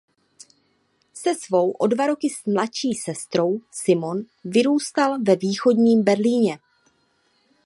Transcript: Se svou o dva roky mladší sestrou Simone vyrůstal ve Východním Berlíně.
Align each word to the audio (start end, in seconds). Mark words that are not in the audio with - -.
Se 1.19 1.33
svou 1.41 1.71
o 1.71 1.87
dva 1.87 2.07
roky 2.07 2.33
mladší 2.47 2.93
sestrou 2.93 3.61
Simone 3.71 4.23
vyrůstal 4.43 5.19
ve 5.21 5.35
Východním 5.35 6.03
Berlíně. 6.03 6.59